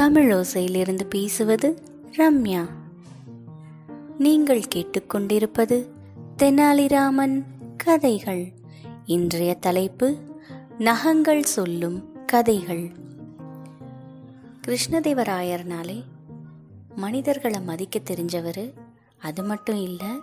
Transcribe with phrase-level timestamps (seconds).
[0.00, 1.82] தமிழ் ஓசையிலிருந்து பேசுவது
[2.16, 2.68] ரம்யா.
[4.18, 5.86] நீங்கள் கேட்டுக்கொண்டிருப்பது
[6.36, 7.42] தெனாலிராமன்
[7.76, 8.52] கதைகள்.
[9.04, 10.16] இன்றைய தலைப்பு
[10.78, 12.90] நகங்கள் சொல்லும் கதைகள்.
[14.66, 16.02] கிருஷ்ணதேவராயர்னாலே
[16.96, 18.72] மனிதர்களை மதிக்க தெரிஞ்சவர்
[19.18, 20.20] அது மட்டும் இல்லை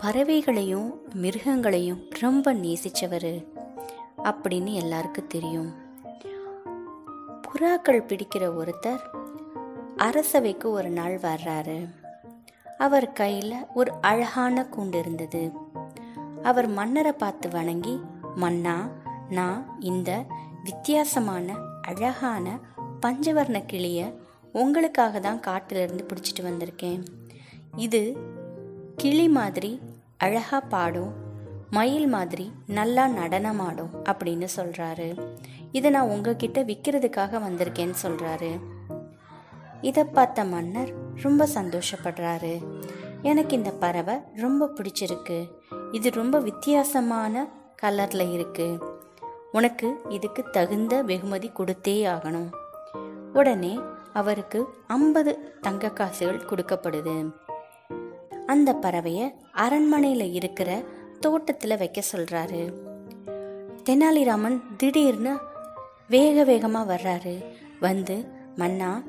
[0.00, 3.46] பறவைகளையும் மிருகங்களையும் ரொம்ப நேசிச்சவர்
[4.24, 5.90] அப்படின்னு எல்லாருக்கும் தெரியும்.
[7.52, 9.21] புறாக்கள் பிடிக்கிற ஒருத்தர்
[10.04, 11.78] அரசவைக்கு ஒரு நாள் வர்றாரு.
[12.78, 15.42] அவர் கையில் ஒரு அழகான கூண்டு இருந்தது.
[16.42, 18.00] அவர் மன்னரை பார்த்து வணங்கி
[18.34, 18.88] மன்னா
[19.30, 20.10] நான் இந்த
[20.64, 22.58] வித்தியாசமான அழகான
[23.02, 24.06] பஞ்சவர்ண கிளியை
[24.52, 27.02] உங்களுக்காக தான் காட்டிலிருந்து பிடிச்சிட்டு வந்திருக்கேன்.
[27.76, 28.02] இது
[28.96, 29.80] கிளி மாதிரி
[30.18, 31.12] அழகாக பாடும்
[31.70, 35.08] மயில் மாதிரி நல்லா நடனமாடும் அப்படின்னு சொல்கிறாரு
[35.72, 38.50] இதை நான் உங்ககிட்ட விற்கிறதுக்காக வந்திருக்கேன்னு சொல்கிறாரு
[39.82, 42.62] இதை பார்த்த மன்னர் ரொம்ப சந்தோஷப்படுறாரு.
[43.22, 45.50] எனக்கு இந்த பறவை ரொம்ப பிடிச்சிருக்கு.
[45.92, 47.48] இது ரொம்ப வித்தியாசமான
[47.82, 48.78] கலரில் இருக்கு.
[49.52, 52.50] உனக்கு இதுக்கு தகுந்த வெகுமதி கொடுத்தே ஆகணும்.
[53.32, 53.80] உடனே
[54.12, 57.30] அவருக்கு ஐம்பது தங்க காசுகள் கொடுக்கப்படுது.
[58.46, 60.82] அந்த பறவையை அரண்மனையில் இருக்கிற
[61.20, 62.72] தோட்டத்தில் வைக்க சொல்கிறாரு
[63.84, 65.38] தெனாலிராமன் திடீர்னு
[66.08, 67.44] வேக வேகமாக வர்றாரு.
[67.80, 69.02] வந்து மன்னா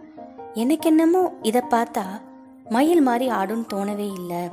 [0.53, 2.21] எனக்கு என்னமோ இதை பார்த்தா
[2.69, 4.49] மயில் மாதிரி ஆடுன்னு தோணவே இல்லை.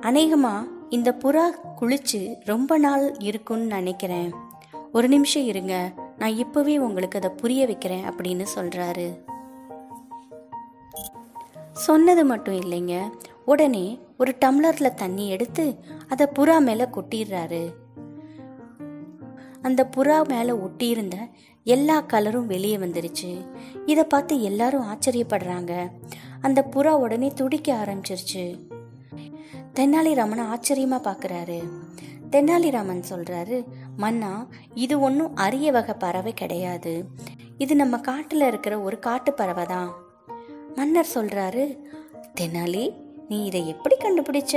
[0.00, 1.44] அநேகமாக இந்த புறா
[1.80, 4.34] குளிச்சு ரொம்ப நாள் இருக்கும்னு நினைக்கிறேன்.
[4.92, 9.18] ஒரு நிமிஷம் இருங்க நான் இப்பவே உங்களுக்கு அதை புரிய வைக்கிறேன் அப்படின்னு சொல்றாரு.
[11.72, 13.10] சொன்னது மட்டும் இல்லைங்க
[13.44, 15.78] உடனே ஒரு டம்ளர்ல தண்ணி எடுத்து
[16.08, 17.70] அதை புறா மேல கொட்டிடுறாரு.
[19.66, 21.16] அந்த புறா மேலே ஒட்டியிருந்த
[21.66, 23.30] எல்லா கலரும் வெளியே வந்துருச்சு.
[23.86, 25.72] இதை பார்த்து எல்லாரும் ஆச்சரியப்படுறாங்க.
[26.40, 28.44] அந்த புறா உடனே துடிக்க ஆரம்பிச்சிருச்சு.
[29.78, 31.58] தென்னாலிராமன் ஆச்சரியமா பார்க்குறாரு
[32.32, 33.56] தெனாலிராமன் சொல்றாரு
[33.96, 34.30] மன்னா
[34.84, 36.92] இது ஒன்றும் அரிய வகை பறவை கிடையாது.
[37.58, 39.90] இது நம்ம காட்டில் இருக்கிற ஒரு காட்டு பறவை தான்.
[40.76, 41.64] மன்னர் சொல்றாரு
[42.40, 42.84] தெனாலி
[43.28, 44.54] நீ இதை எப்படி கண்டுபிடிச்ச?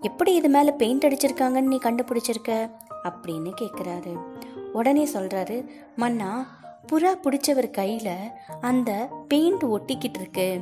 [0.00, 2.52] எப்படி இது மேல பெயிண்ட் அடிச்சிருக்காங்கன்னு நீ கண்டுபிடிச்சிருக்க?
[3.04, 4.14] அப்படின்னு கேட்குறாரு
[4.72, 6.60] உடனே சொல்கிறாரு மன்னா
[6.92, 8.30] புறா பிடிச்சவர் கையில்
[8.60, 10.60] அந்த பெயிண்ட் ஒட்டிக்கிட்டு இருக்கு.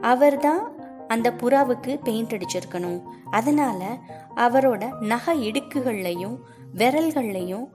[0.00, 0.62] அவர்தான்
[1.08, 3.02] அந்த புறாவுக்கு பெயிண்ட் அடிச்சிருக்கணும்.
[3.30, 3.98] அதனால்
[4.36, 6.36] அவரோட நகை இடுக்குகள்லையும்
[6.74, 7.66] விரல்கள்லையும்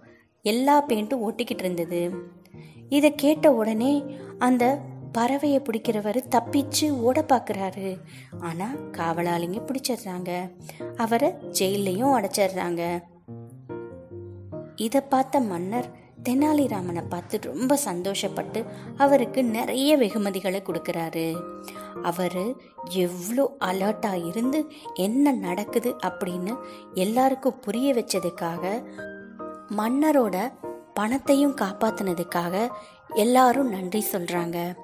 [0.42, 2.12] எல்லா பெயிண்ட்டும் ஒட்டிக்கிட்டு இருந்தது.
[2.90, 4.04] இதை கேட்ட உடனே
[4.40, 4.80] அந்த
[5.18, 7.98] பறவையை பிடிக்கிறவர் தப்பிச்சு ஓட பார்க்குறாரு
[8.42, 10.32] ஆனால் காவலாளிங்க பிடிச்சிடுறாங்க.
[10.98, 13.02] அவரை ஜெயிலையும் அடைச்சிடுறாங்க.
[14.76, 18.66] இதை பார்த்த மன்னர் தெனாலிராமனை பார்த்து ரொம்ப சந்தோஷப்பட்டு
[18.98, 21.42] அவருக்கு நிறைய வெகுமதிகளை கொடுக்குறாரு.
[22.04, 22.56] அவர்
[22.90, 26.58] எவ்வளோ அலர்ட்டாக இருந்து என்ன நடக்குது அப்படின்னு
[26.94, 28.84] எல்லாருக்கும் புரிய வச்சதுக்காக
[29.78, 30.54] மன்னரோட
[30.94, 32.70] பணத்தையும் காப்பாத்தினதுக்காக
[33.16, 34.76] எல்லாரும் நன்றி சொல்கிறாங்க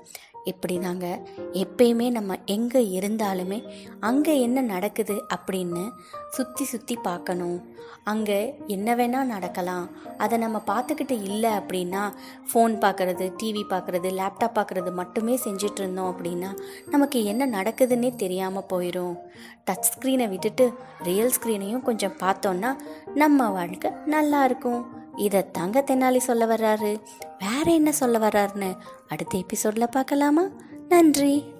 [0.46, 1.07] இப்படி தாங்க
[1.53, 3.59] எப்பயுமே நம்ம எங்கே இருந்தாலுமே
[4.00, 5.84] அங்கே என்ன நடக்குது அப்படின்னு
[6.29, 7.59] சுற்றி சுற்றி பார்க்கணும்.
[8.03, 9.90] அங்கே என்ன வேணால் நடக்கலாம்.
[10.18, 12.03] அதை நம்ம பார்த்துக்கிட்டு இல்லை அப்படின்னா
[12.53, 16.52] ஃபோன் பார்க்குறது டிவி பார்க்குறது லேப்டாப் பார்க்குறது மட்டுமே செஞ்சிட்டு இருந்தோம் அப்படின்னா
[16.90, 19.16] நமக்கு என்ன நடக்குதுன்னே தெரியாமல் போயிடும்
[19.69, 20.73] டச் ஸ்க்ரீனை விட்டுட்டு
[21.03, 22.75] ரியல் ஸ்க்ரீனையும் கொஞ்சம் பார்த்தோன்னா
[23.13, 25.00] நம்ம வாழ்க்கை நல்லா இருக்கும்.
[25.16, 27.01] இதை தங்க தென்னாலி சொல்ல வர்றாரு.
[27.39, 28.77] வேற என்ன சொல்ல வர்றாருன்னு
[29.07, 30.44] அடுத்த எபிசோட்ல பார்க்கலாமா?
[30.89, 31.59] நன்றி.